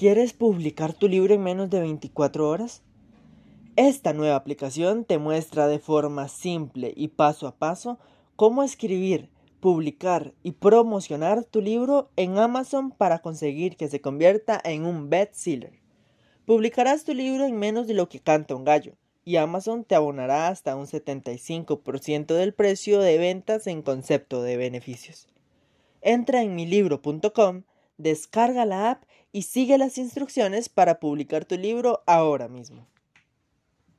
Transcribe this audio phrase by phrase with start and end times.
[0.00, 2.82] ¿Quieres publicar tu libro en menos de 24 horas?
[3.76, 7.98] Esta nueva aplicación te muestra de forma simple y paso a paso
[8.34, 9.28] cómo escribir,
[9.60, 15.78] publicar y promocionar tu libro en Amazon para conseguir que se convierta en un bestseller.
[16.46, 18.94] Publicarás tu libro en menos de lo que canta un gallo
[19.26, 25.28] y Amazon te abonará hasta un 75% del precio de ventas en concepto de beneficios.
[26.00, 27.64] Entra en milibro.com,
[28.02, 32.86] descarga la app y sigue las instrucciones para publicar tu libro ahora mismo.